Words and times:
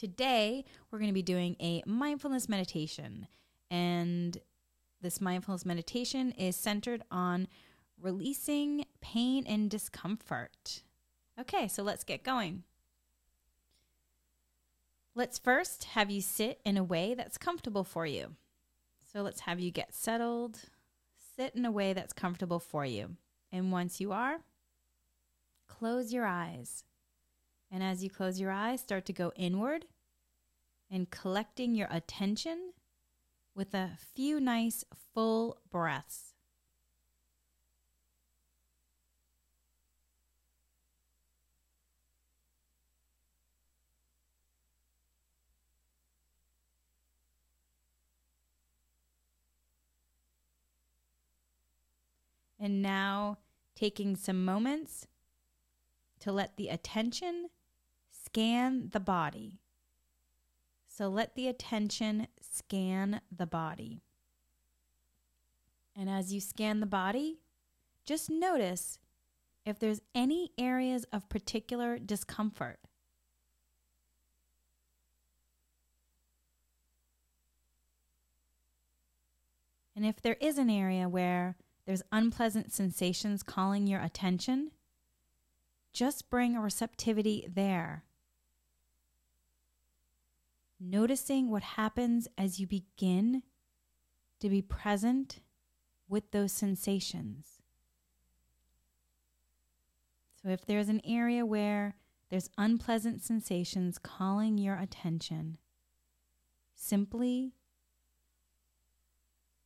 Today, 0.00 0.64
we're 0.90 0.98
going 0.98 1.10
to 1.10 1.12
be 1.12 1.20
doing 1.20 1.56
a 1.60 1.82
mindfulness 1.84 2.48
meditation. 2.48 3.26
And 3.70 4.38
this 5.02 5.20
mindfulness 5.20 5.66
meditation 5.66 6.32
is 6.38 6.56
centered 6.56 7.02
on 7.10 7.48
releasing 8.00 8.86
pain 9.02 9.44
and 9.46 9.70
discomfort. 9.70 10.84
Okay, 11.38 11.68
so 11.68 11.82
let's 11.82 12.02
get 12.02 12.24
going. 12.24 12.62
Let's 15.14 15.38
first 15.38 15.84
have 15.84 16.10
you 16.10 16.22
sit 16.22 16.62
in 16.64 16.78
a 16.78 16.82
way 16.82 17.12
that's 17.12 17.36
comfortable 17.36 17.84
for 17.84 18.06
you. 18.06 18.36
So 19.12 19.20
let's 19.20 19.40
have 19.40 19.60
you 19.60 19.70
get 19.70 19.94
settled, 19.94 20.60
sit 21.36 21.54
in 21.54 21.66
a 21.66 21.70
way 21.70 21.92
that's 21.92 22.14
comfortable 22.14 22.58
for 22.58 22.86
you. 22.86 23.16
And 23.52 23.70
once 23.70 24.00
you 24.00 24.12
are, 24.12 24.38
close 25.68 26.10
your 26.10 26.24
eyes. 26.24 26.84
And 27.70 27.82
as 27.82 28.02
you 28.02 28.10
close 28.10 28.40
your 28.40 28.50
eyes, 28.50 28.80
start 28.80 29.06
to 29.06 29.12
go 29.12 29.32
inward 29.36 29.86
and 30.90 31.08
collecting 31.08 31.74
your 31.74 31.88
attention 31.90 32.72
with 33.54 33.74
a 33.74 33.92
few 34.14 34.40
nice 34.40 34.84
full 35.14 35.58
breaths. 35.70 36.34
And 52.58 52.82
now 52.82 53.38
taking 53.74 54.16
some 54.16 54.44
moments 54.44 55.06
to 56.18 56.30
let 56.30 56.56
the 56.56 56.68
attention 56.68 57.48
scan 58.32 58.90
the 58.92 59.00
body. 59.00 59.58
So 60.86 61.08
let 61.08 61.34
the 61.34 61.48
attention 61.48 62.28
scan 62.40 63.20
the 63.36 63.46
body. 63.46 64.02
And 65.96 66.08
as 66.08 66.32
you 66.32 66.40
scan 66.40 66.78
the 66.78 66.86
body, 66.86 67.38
just 68.04 68.30
notice 68.30 69.00
if 69.66 69.78
there's 69.78 70.00
any 70.14 70.52
areas 70.56 71.04
of 71.12 71.28
particular 71.28 71.98
discomfort. 71.98 72.78
And 79.96 80.06
if 80.06 80.22
there 80.22 80.36
is 80.40 80.56
an 80.56 80.70
area 80.70 81.08
where 81.08 81.56
there's 81.84 82.02
unpleasant 82.12 82.72
sensations 82.72 83.42
calling 83.42 83.88
your 83.88 84.00
attention, 84.00 84.70
just 85.92 86.30
bring 86.30 86.56
a 86.56 86.60
receptivity 86.60 87.48
there. 87.52 88.04
Noticing 90.80 91.50
what 91.50 91.62
happens 91.62 92.26
as 92.38 92.58
you 92.58 92.66
begin 92.66 93.42
to 94.40 94.48
be 94.48 94.62
present 94.62 95.40
with 96.08 96.30
those 96.30 96.52
sensations. 96.52 97.60
So, 100.42 100.48
if 100.48 100.64
there's 100.64 100.88
an 100.88 101.02
area 101.04 101.44
where 101.44 101.96
there's 102.30 102.48
unpleasant 102.56 103.22
sensations 103.22 103.98
calling 103.98 104.56
your 104.56 104.76
attention, 104.76 105.58
simply 106.74 107.52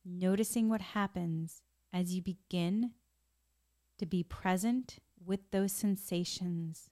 noticing 0.03 0.67
what 0.67 0.81
happens 0.81 1.61
as 1.93 2.13
you 2.13 2.21
begin 2.21 2.91
to 3.97 4.05
be 4.05 4.21
present 4.21 4.99
with 5.25 5.39
those 5.51 5.71
sensations. 5.71 6.89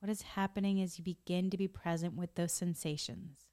What 0.00 0.10
is 0.10 0.22
happening 0.22 0.80
as 0.80 0.98
you 0.98 1.04
begin 1.04 1.50
to 1.50 1.56
be 1.56 1.68
present 1.68 2.14
with 2.14 2.34
those 2.34 2.52
sensations? 2.52 3.46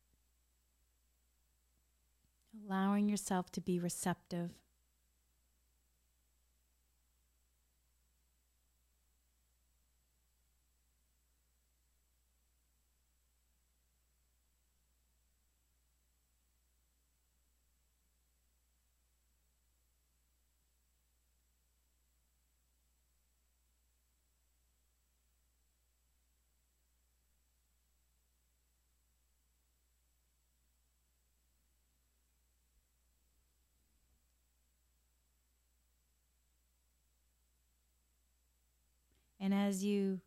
Allowing 2.68 3.10
yourself 3.10 3.52
to 3.54 3.62
be 3.62 3.80
receptive. 3.80 4.52
And 39.46 39.54
as 39.54 39.84
you 39.84 40.22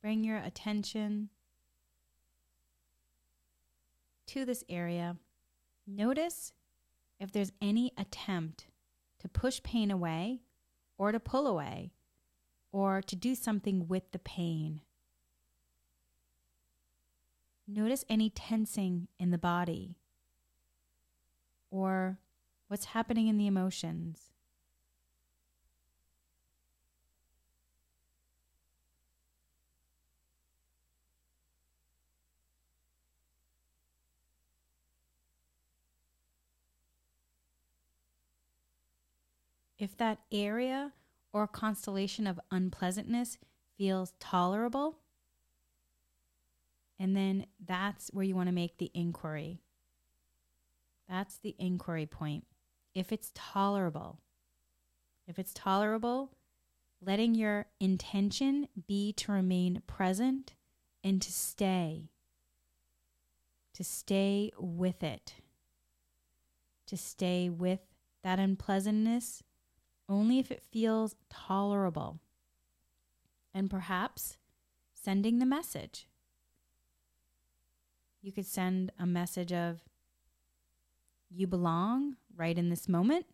bring 0.00 0.22
your 0.22 0.36
attention 0.36 1.30
to 4.28 4.44
this 4.44 4.62
area, 4.68 5.16
notice 5.84 6.52
if 7.18 7.32
there's 7.32 7.50
any 7.60 7.90
attempt 7.98 8.68
to 9.18 9.28
push 9.28 9.60
pain 9.60 9.90
away 9.90 10.42
or 10.96 11.10
to 11.10 11.18
pull 11.18 11.48
away 11.48 11.90
or 12.70 13.02
to 13.02 13.16
do 13.16 13.34
something 13.34 13.88
with 13.88 14.12
the 14.12 14.20
pain. 14.20 14.80
Notice 17.66 18.04
any 18.08 18.30
tensing 18.30 19.08
in 19.18 19.32
the 19.32 19.36
body 19.36 19.96
or 21.72 22.20
what's 22.68 22.84
happening 22.84 23.26
in 23.26 23.36
the 23.36 23.48
emotions. 23.48 24.31
If 39.82 39.96
that 39.96 40.20
area 40.30 40.92
or 41.32 41.48
constellation 41.48 42.28
of 42.28 42.38
unpleasantness 42.52 43.36
feels 43.76 44.12
tolerable, 44.20 45.00
and 47.00 47.16
then 47.16 47.46
that's 47.66 48.06
where 48.12 48.24
you 48.24 48.36
want 48.36 48.46
to 48.46 48.54
make 48.54 48.78
the 48.78 48.92
inquiry. 48.94 49.60
That's 51.08 51.36
the 51.38 51.56
inquiry 51.58 52.06
point. 52.06 52.44
If 52.94 53.10
it's 53.10 53.32
tolerable, 53.34 54.20
if 55.26 55.36
it's 55.36 55.52
tolerable, 55.52 56.30
letting 57.04 57.34
your 57.34 57.66
intention 57.80 58.68
be 58.86 59.12
to 59.14 59.32
remain 59.32 59.82
present 59.88 60.54
and 61.02 61.20
to 61.20 61.32
stay, 61.32 62.12
to 63.74 63.82
stay 63.82 64.52
with 64.56 65.02
it, 65.02 65.34
to 66.86 66.96
stay 66.96 67.48
with 67.50 67.80
that 68.22 68.38
unpleasantness 68.38 69.42
only 70.08 70.38
if 70.38 70.50
it 70.50 70.62
feels 70.62 71.14
tolerable. 71.30 72.20
And 73.54 73.70
perhaps 73.70 74.38
sending 74.94 75.38
the 75.38 75.46
message. 75.46 76.06
You 78.20 78.32
could 78.32 78.46
send 78.46 78.92
a 78.98 79.06
message 79.06 79.52
of, 79.52 79.80
you 81.28 81.46
belong 81.46 82.16
right 82.36 82.56
in 82.56 82.68
this 82.68 82.88
moment. 82.88 83.26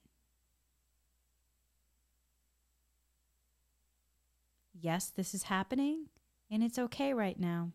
Yes, 4.81 5.11
this 5.15 5.35
is 5.35 5.45
happening, 5.45 6.07
and 6.51 6.63
it's 6.63 6.79
okay 6.79 7.13
right 7.13 7.39
now. 7.39 7.73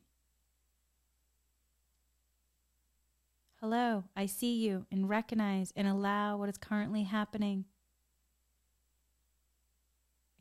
Hello, 3.60 4.06
I 4.16 4.26
see 4.26 4.56
you 4.56 4.86
and 4.92 5.10
recognize 5.10 5.72
and 5.76 5.88
allow 5.88 6.38
what 6.38 6.50
is 6.50 6.58
currently 6.58 7.04
happening. 7.04 7.66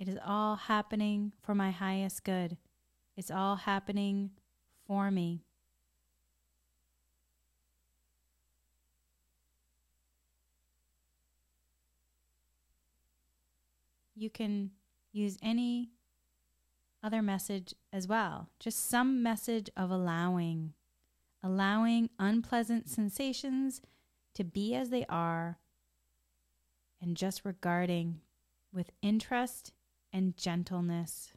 It 0.03 0.09
is 0.09 0.19
all 0.27 0.57
happening 0.57 1.31
for 1.45 1.55
my 1.55 1.71
highest 1.71 2.25
good. 2.25 2.57
It's 3.17 3.31
all 3.31 3.55
happening 3.55 4.31
for 4.85 5.13
me. 5.13 5.45
You 14.17 14.29
can 14.29 14.73
use 15.13 15.39
any 15.41 15.91
other 17.01 17.23
message 17.23 17.73
as 17.93 18.09
well, 18.09 18.49
just 18.59 18.91
some 18.91 19.23
message 19.23 19.71
of 19.77 19.93
allowing, 19.93 20.73
allowing 21.45 22.11
unpleasant 22.19 22.89
sensations 22.89 23.81
to 24.35 24.43
be 24.43 24.75
as 24.75 24.91
they 24.91 25.07
are, 25.09 25.61
and 27.01 27.17
just 27.17 27.45
regarding 27.45 28.21
with 28.73 28.91
interest 29.01 29.73
and 30.13 30.37
gentleness. 30.37 31.33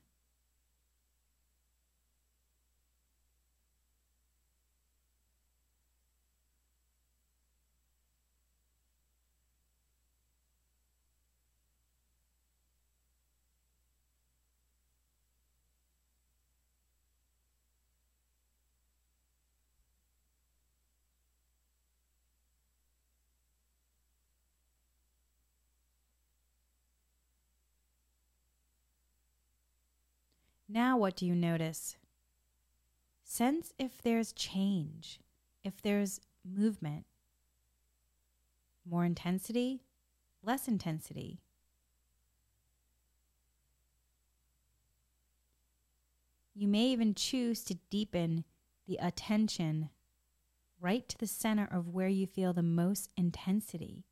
Now, 30.75 30.97
what 30.97 31.15
do 31.15 31.25
you 31.25 31.35
notice? 31.35 31.95
Sense 33.23 33.71
if 33.79 34.01
there's 34.01 34.33
change, 34.33 35.21
if 35.63 35.81
there's 35.81 36.19
movement, 36.43 37.05
more 38.85 39.05
intensity, 39.05 39.83
less 40.43 40.67
intensity. 40.67 41.39
You 46.53 46.67
may 46.67 46.87
even 46.87 47.15
choose 47.15 47.63
to 47.63 47.75
deepen 47.89 48.43
the 48.85 48.99
attention 49.01 49.91
right 50.81 51.07
to 51.07 51.17
the 51.17 51.25
center 51.25 51.69
of 51.71 51.87
where 51.87 52.09
you 52.09 52.27
feel 52.27 52.51
the 52.51 52.61
most 52.61 53.09
intensity, 53.15 54.03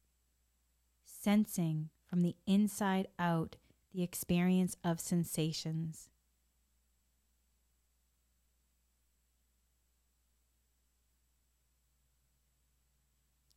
sensing 1.03 1.89
from 2.05 2.21
the 2.21 2.37
inside 2.47 3.09
out 3.19 3.57
the 3.93 4.01
experience 4.01 4.77
of 4.81 5.01
sensations. 5.01 6.07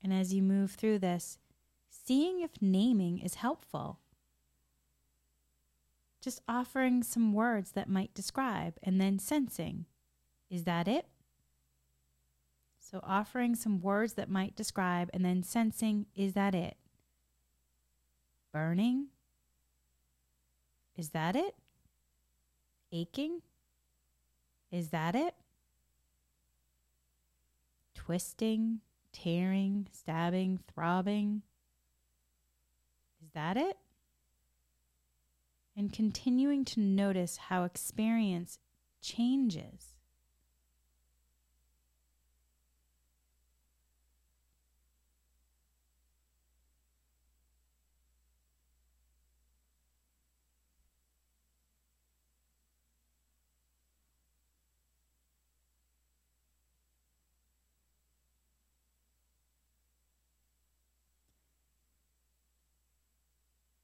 And 0.07 0.15
as 0.15 0.33
you 0.33 0.41
move 0.41 0.71
through 0.71 1.01
this, 1.01 1.37
seeing 1.91 2.41
if 2.41 2.63
naming 2.63 3.19
is 3.19 3.35
helpful. 3.35 3.99
Just 6.21 6.41
offering 6.47 7.03
some 7.03 7.33
words 7.33 7.73
that 7.73 7.89
might 7.89 8.15
describe 8.15 8.75
and 8.85 9.01
then 9.01 9.19
sensing. 9.19 9.85
Is 10.49 10.63
that 10.63 10.87
it? 10.87 11.07
So, 12.79 13.01
offering 13.03 13.57
some 13.57 13.81
words 13.81 14.13
that 14.13 14.31
might 14.31 14.55
describe 14.55 15.11
and 15.13 15.25
then 15.25 15.43
sensing, 15.43 16.07
is 16.15 16.35
that 16.35 16.55
it? 16.55 16.77
Burning? 18.53 19.09
Is 20.97 21.09
that 21.09 21.35
it? 21.35 21.57
Aching? 22.93 23.41
Is 24.71 24.91
that 24.91 25.17
it? 25.17 25.35
Twisting? 27.97 28.83
Tearing, 29.17 29.87
stabbing, 29.93 30.61
throbbing. 30.73 31.43
Is 33.25 33.33
that 33.33 33.57
it? 33.57 33.79
And 35.77 35.93
continuing 35.93 36.65
to 36.67 36.81
notice 36.81 37.37
how 37.37 37.65
experience 37.65 38.59
changes. 39.01 39.96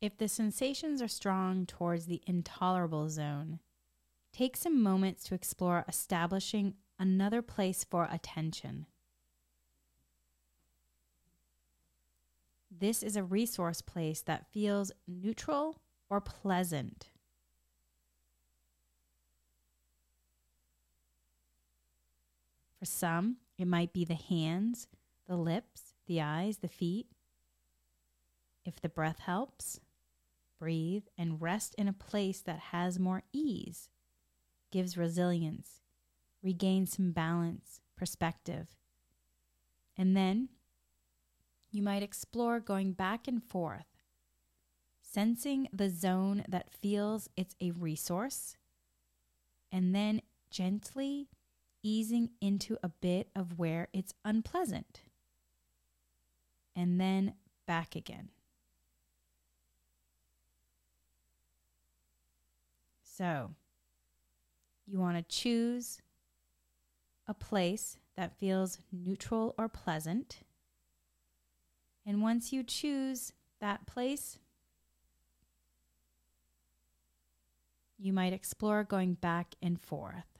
If 0.02 0.18
the 0.18 0.26
sensations 0.26 1.00
are 1.00 1.06
strong 1.06 1.64
towards 1.64 2.06
the 2.06 2.20
intolerable 2.26 3.08
zone, 3.08 3.60
take 4.32 4.56
some 4.56 4.82
moments 4.82 5.22
to 5.24 5.34
explore 5.36 5.84
establishing 5.86 6.74
another 6.98 7.40
place 7.40 7.84
for 7.88 8.08
attention. 8.10 8.86
This 12.68 13.04
is 13.04 13.14
a 13.14 13.22
resource 13.22 13.80
place 13.80 14.22
that 14.22 14.50
feels 14.50 14.90
neutral 15.06 15.80
or 16.10 16.20
pleasant. 16.20 17.10
For 22.80 22.86
some, 22.86 23.36
it 23.56 23.68
might 23.68 23.92
be 23.92 24.04
the 24.04 24.14
hands, 24.14 24.88
the 25.28 25.36
lips, 25.36 25.94
the 26.08 26.20
eyes, 26.20 26.58
the 26.58 26.66
feet. 26.66 27.06
If 28.64 28.80
the 28.80 28.88
breath 28.88 29.20
helps, 29.20 29.78
breathe, 30.62 31.02
and 31.18 31.42
rest 31.42 31.74
in 31.76 31.88
a 31.88 31.92
place 31.92 32.40
that 32.40 32.60
has 32.70 32.96
more 32.96 33.24
ease, 33.32 33.88
gives 34.70 34.96
resilience, 34.96 35.80
regains 36.40 36.92
some 36.92 37.10
balance, 37.10 37.80
perspective. 37.96 38.68
And 39.98 40.16
then 40.16 40.50
you 41.72 41.82
might 41.82 42.04
explore 42.04 42.60
going 42.60 42.92
back 42.92 43.26
and 43.26 43.42
forth, 43.42 43.88
sensing 45.00 45.66
the 45.72 45.90
zone 45.90 46.44
that 46.48 46.72
feels 46.72 47.28
it's 47.36 47.56
a 47.60 47.72
resource, 47.72 48.56
and 49.72 49.92
then 49.92 50.22
gently 50.48 51.26
easing 51.82 52.30
into 52.40 52.76
a 52.84 52.88
bit 52.88 53.30
of 53.34 53.58
where 53.58 53.88
it's 53.92 54.14
unpleasant, 54.24 55.00
and 56.76 57.00
then 57.00 57.34
back 57.66 57.96
again. 57.96 58.28
So, 63.14 63.50
you 64.86 64.98
want 64.98 65.18
to 65.18 65.22
choose 65.22 66.00
a 67.28 67.34
place 67.34 67.98
that 68.16 68.38
feels 68.38 68.78
neutral 68.90 69.54
or 69.58 69.68
pleasant. 69.68 70.40
And 72.06 72.22
once 72.22 72.54
you 72.54 72.62
choose 72.62 73.34
that 73.60 73.86
place, 73.86 74.38
you 77.98 78.14
might 78.14 78.32
explore 78.32 78.82
going 78.82 79.14
back 79.14 79.56
and 79.62 79.78
forth. 79.78 80.38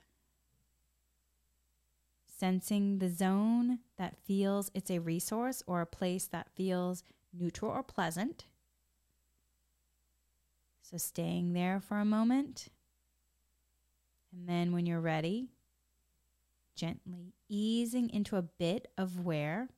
Sensing 2.26 3.00
the 3.00 3.10
zone 3.10 3.80
that 3.98 4.16
feels 4.24 4.70
it's 4.72 4.90
a 4.90 4.98
resource 4.98 5.62
or 5.66 5.82
a 5.82 5.86
place 5.86 6.26
that 6.28 6.48
feels 6.54 7.04
neutral 7.38 7.70
or 7.70 7.82
pleasant. 7.82 8.46
So 10.92 10.98
staying 10.98 11.54
there 11.54 11.80
for 11.80 11.98
a 11.98 12.04
moment. 12.04 12.68
And 14.30 14.46
then 14.46 14.74
when 14.74 14.84
you're 14.84 15.00
ready, 15.00 15.48
gently 16.76 17.32
easing 17.48 18.10
into 18.10 18.36
a 18.36 18.42
bit 18.42 18.88
of 18.98 19.24
where 19.24 19.70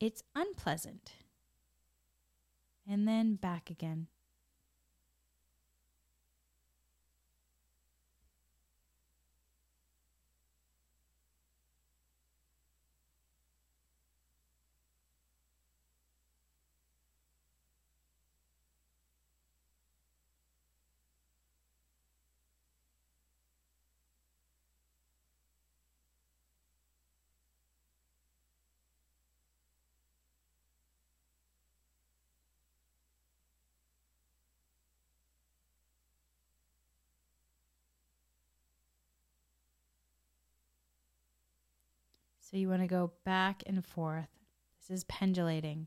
it's 0.00 0.24
unpleasant. 0.34 1.12
And 2.88 3.06
then 3.06 3.36
back 3.36 3.70
again. 3.70 4.08
So 42.50 42.58
you 42.58 42.68
want 42.68 42.82
to 42.82 42.86
go 42.86 43.12
back 43.24 43.62
and 43.64 43.84
forth. 43.84 44.28
This 44.78 44.98
is 44.98 45.04
pendulating. 45.04 45.86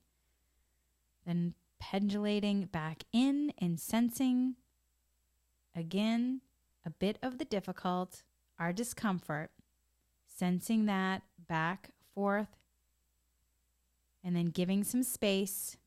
Then 1.26 1.54
pendulating 1.80 2.66
back 2.66 3.04
in 3.14 3.54
and 3.60 3.80
sensing 3.80 4.56
again 5.76 6.42
a 6.84 6.90
bit 6.90 7.20
of 7.22 7.38
the 7.38 7.46
difficult, 7.46 8.24
our 8.58 8.74
discomfort, 8.74 9.52
sensing 10.28 10.88
that 10.88 11.22
back, 11.48 11.92
forth, 12.16 12.58
and 14.24 14.36
then 14.36 14.48
giving 14.48 14.84
some 14.84 15.04
space 15.04 15.78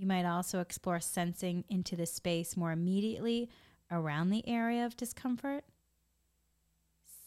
You 0.00 0.06
might 0.06 0.24
also 0.24 0.60
explore 0.60 0.98
sensing 0.98 1.62
into 1.68 1.94
the 1.94 2.06
space 2.06 2.56
more 2.56 2.72
immediately 2.72 3.50
around 3.90 4.30
the 4.30 4.48
area 4.48 4.86
of 4.86 4.96
discomfort, 4.96 5.62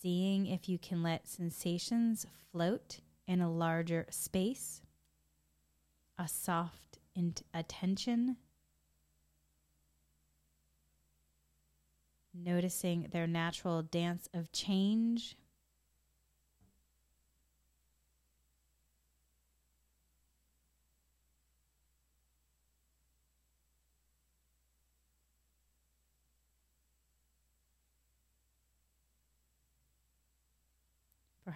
seeing 0.01 0.47
if 0.47 0.67
you 0.67 0.79
can 0.79 1.03
let 1.03 1.27
sensations 1.27 2.25
float 2.51 2.97
in 3.27 3.41
a 3.41 3.51
larger 3.51 4.07
space, 4.09 4.81
a 6.17 6.27
soft 6.27 6.97
attention, 7.53 8.37
noticing 12.33 13.05
their 13.11 13.27
natural 13.27 13.83
dance 13.83 14.27
of 14.33 14.51
change 14.51 15.37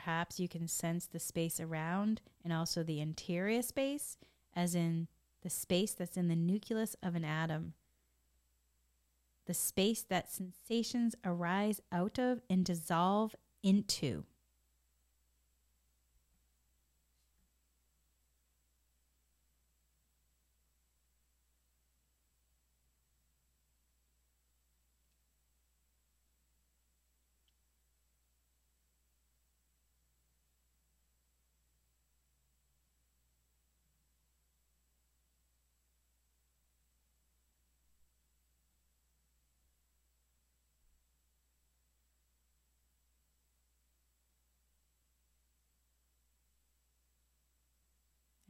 Perhaps 0.03 0.39
you 0.39 0.47
can 0.47 0.67
sense 0.67 1.07
the 1.07 1.19
space 1.19 1.59
around 1.59 2.21
and 2.43 2.53
also 2.53 2.83
the 2.83 3.01
interior 3.01 3.63
space, 3.63 4.15
as 4.55 4.75
in 4.75 5.07
the 5.41 5.49
space 5.49 5.93
that's 5.93 6.17
in 6.17 6.27
the 6.27 6.35
nucleus 6.35 6.95
of 7.01 7.15
an 7.15 7.25
atom, 7.25 7.73
the 9.47 9.55
space 9.55 10.03
that 10.03 10.31
sensations 10.31 11.15
arise 11.25 11.81
out 11.91 12.19
of 12.19 12.41
and 12.47 12.63
dissolve 12.63 13.35
into. 13.63 14.25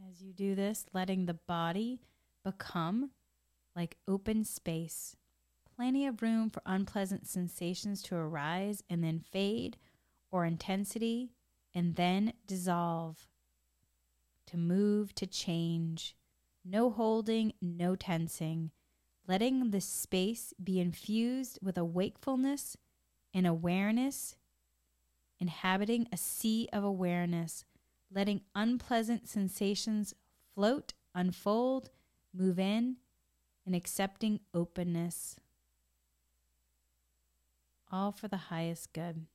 As 0.09 0.21
you 0.21 0.31
do 0.31 0.55
this, 0.55 0.85
letting 0.93 1.25
the 1.25 1.33
body 1.33 1.99
become 2.43 3.11
like 3.75 3.97
open 4.07 4.45
space, 4.45 5.17
plenty 5.75 6.05
of 6.05 6.21
room 6.21 6.49
for 6.49 6.61
unpleasant 6.65 7.27
sensations 7.27 8.01
to 8.03 8.15
arise 8.15 8.83
and 8.89 9.03
then 9.03 9.19
fade, 9.19 9.75
or 10.31 10.45
intensity 10.45 11.31
and 11.75 11.95
then 11.95 12.33
dissolve, 12.45 13.27
to 14.45 14.55
move, 14.55 15.13
to 15.15 15.27
change. 15.27 16.15
No 16.63 16.89
holding, 16.89 17.53
no 17.61 17.95
tensing, 17.95 18.71
letting 19.27 19.71
the 19.71 19.81
space 19.81 20.53
be 20.63 20.79
infused 20.79 21.59
with 21.61 21.77
a 21.77 21.85
wakefulness 21.85 22.77
and 23.33 23.45
awareness, 23.45 24.37
inhabiting 25.39 26.07
a 26.13 26.17
sea 26.17 26.69
of 26.71 26.83
awareness 26.83 27.65
letting 28.11 28.41
unpleasant 28.55 29.27
sensations 29.27 30.13
float, 30.53 30.93
unfold, 31.13 31.89
move 32.33 32.59
in, 32.59 32.97
and 33.65 33.75
accepting 33.75 34.39
openness. 34.53 35.37
All 37.91 38.11
for 38.11 38.27
the 38.27 38.37
highest 38.37 38.93
good. 38.93 39.25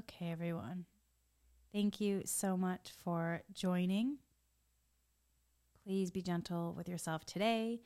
Okay, 0.00 0.30
everyone. 0.30 0.86
Thank 1.74 2.00
you 2.00 2.22
so 2.24 2.56
much 2.56 2.90
for 3.04 3.42
joining. 3.52 4.16
Please 5.84 6.10
be 6.10 6.22
gentle 6.22 6.72
with 6.74 6.88
yourself 6.88 7.26
today. 7.26 7.80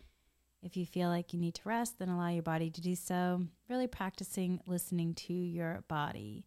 If 0.63 0.77
you 0.77 0.87
feel 0.87 1.09
like 1.09 1.33
you 1.33 1.41
need 1.41 1.57
to 1.57 1.69
rest, 1.69 1.99
then 1.99 2.09
allow 2.09 2.29
your 2.29 2.45
body 2.45 2.71
to 2.71 2.81
do 2.81 2.95
so. 2.95 3.43
Really 3.69 3.89
practicing 3.89 4.61
listening 4.65 5.15
to 5.15 5.33
your 5.33 5.83
body. 5.89 6.45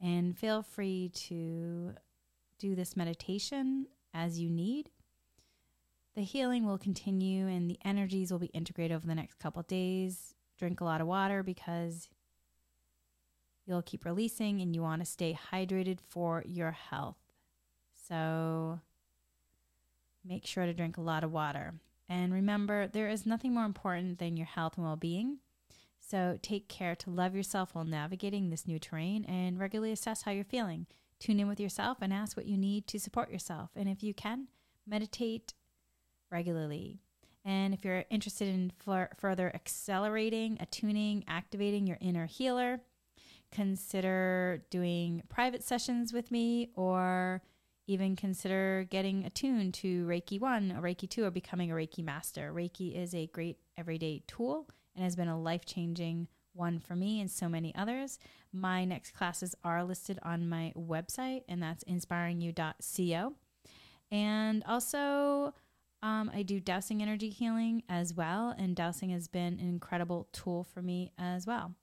And 0.00 0.38
feel 0.38 0.62
free 0.62 1.10
to 1.14 1.94
do 2.60 2.76
this 2.76 2.96
meditation 2.96 3.86
as 4.14 4.38
you 4.38 4.48
need. 4.48 4.88
The 6.14 6.22
healing 6.22 6.64
will 6.64 6.78
continue 6.78 7.48
and 7.48 7.68
the 7.68 7.78
energies 7.84 8.30
will 8.30 8.38
be 8.38 8.46
integrated 8.46 8.96
over 8.96 9.06
the 9.06 9.16
next 9.16 9.40
couple 9.40 9.62
days. 9.62 10.34
Drink 10.58 10.80
a 10.80 10.84
lot 10.84 11.00
of 11.00 11.08
water 11.08 11.42
because 11.42 12.08
you'll 13.68 13.82
keep 13.82 14.04
releasing 14.04 14.60
and 14.60 14.74
you 14.74 14.82
want 14.82 15.02
to 15.02 15.06
stay 15.06 15.38
hydrated 15.52 15.98
for 16.08 16.42
your 16.46 16.70
health. 16.72 17.18
So 18.08 18.80
make 20.24 20.46
sure 20.46 20.64
to 20.64 20.72
drink 20.72 20.96
a 20.96 21.02
lot 21.02 21.22
of 21.22 21.32
water. 21.32 21.74
And 22.08 22.32
remember, 22.32 22.86
there 22.86 23.10
is 23.10 23.26
nothing 23.26 23.52
more 23.52 23.66
important 23.66 24.18
than 24.18 24.38
your 24.38 24.46
health 24.46 24.76
and 24.76 24.86
well 24.86 24.96
being. 24.96 25.38
So 26.00 26.38
take 26.40 26.68
care 26.68 26.96
to 26.96 27.10
love 27.10 27.34
yourself 27.34 27.74
while 27.74 27.84
navigating 27.84 28.48
this 28.48 28.66
new 28.66 28.78
terrain 28.78 29.26
and 29.26 29.58
regularly 29.58 29.92
assess 29.92 30.22
how 30.22 30.30
you're 30.30 30.44
feeling. 30.44 30.86
Tune 31.20 31.38
in 31.38 31.48
with 31.48 31.60
yourself 31.60 31.98
and 32.00 32.12
ask 32.12 32.36
what 32.36 32.46
you 32.46 32.56
need 32.56 32.86
to 32.86 32.98
support 32.98 33.30
yourself. 33.30 33.70
And 33.76 33.88
if 33.88 34.02
you 34.02 34.14
can, 34.14 34.48
meditate 34.86 35.52
regularly. 36.30 37.00
And 37.44 37.74
if 37.74 37.84
you're 37.84 38.04
interested 38.08 38.48
in 38.48 38.72
further 39.18 39.52
accelerating, 39.54 40.56
attuning, 40.60 41.24
activating 41.28 41.86
your 41.86 41.98
inner 42.00 42.26
healer, 42.26 42.80
consider 43.50 44.62
doing 44.70 45.22
private 45.28 45.62
sessions 45.62 46.12
with 46.12 46.30
me 46.30 46.70
or 46.74 47.42
even 47.86 48.14
consider 48.14 48.86
getting 48.90 49.24
attuned 49.24 49.72
to 49.74 50.06
Reiki 50.06 50.38
1 50.38 50.72
or 50.72 50.82
Reiki 50.82 51.08
2 51.08 51.24
or 51.24 51.30
becoming 51.30 51.72
a 51.72 51.74
Reiki 51.74 52.04
master. 52.04 52.52
Reiki 52.52 52.94
is 52.94 53.14
a 53.14 53.26
great 53.28 53.58
everyday 53.76 54.22
tool 54.26 54.68
and 54.94 55.02
has 55.04 55.16
been 55.16 55.28
a 55.28 55.40
life 55.40 55.64
changing 55.64 56.28
one 56.52 56.78
for 56.78 56.94
me 56.94 57.20
and 57.20 57.30
so 57.30 57.48
many 57.48 57.74
others. 57.74 58.18
My 58.52 58.84
next 58.84 59.12
classes 59.12 59.54
are 59.64 59.84
listed 59.84 60.18
on 60.22 60.48
my 60.48 60.72
website, 60.76 61.42
and 61.48 61.62
that's 61.62 61.84
inspiringyou.co. 61.84 63.34
And 64.10 64.64
also, 64.66 65.54
um, 66.02 66.30
I 66.34 66.42
do 66.42 66.60
dowsing 66.60 67.00
energy 67.00 67.30
healing 67.30 67.82
as 67.88 68.12
well, 68.12 68.54
and 68.58 68.76
dowsing 68.76 69.10
has 69.10 69.28
been 69.28 69.58
an 69.58 69.68
incredible 69.68 70.28
tool 70.32 70.64
for 70.64 70.82
me 70.82 71.12
as 71.16 71.46
well. 71.46 71.74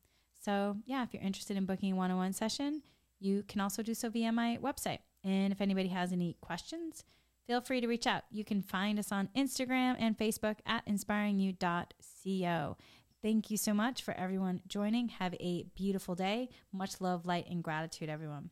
So, 0.46 0.78
yeah, 0.86 1.02
if 1.02 1.12
you're 1.12 1.24
interested 1.24 1.58
in 1.58 1.66
booking 1.66 1.94
a 1.94 1.96
one 1.96 2.12
on 2.12 2.18
one 2.18 2.32
session, 2.32 2.84
you 3.20 3.44
can 3.48 3.62
also 3.62 3.82
do 3.82 3.96
so 3.96 4.12
via 4.12 4.32
my 4.32 4.60
website. 4.62 5.00
And 5.24 5.52
if 5.52 5.60
anybody 5.60 5.88
has 5.88 6.14
any 6.14 6.38
questions, 6.40 7.04
feel 7.48 7.62
free 7.62 7.82
to 7.82 7.88
reach 7.88 8.06
out. 8.06 8.25
You 8.30 8.46
can 8.46 8.62
find 8.62 9.00
us 9.00 9.12
on 9.12 9.30
Instagram 9.36 9.96
and 9.98 10.16
Facebook 10.16 10.58
at 10.68 10.86
inspiringyou.co. 10.86 12.78
Thank 13.24 13.50
you 13.50 13.58
so 13.58 13.74
much 13.74 14.04
for 14.04 14.14
everyone 14.14 14.62
joining. 14.68 15.10
Have 15.10 15.34
a 15.40 15.64
beautiful 15.74 16.14
day. 16.14 16.50
Much 16.72 17.02
love, 17.02 17.25
light, 17.25 17.48
and 17.50 17.64
gratitude, 17.64 18.08
everyone. 18.08 18.52